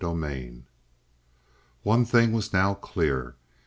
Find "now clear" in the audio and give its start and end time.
2.51-3.35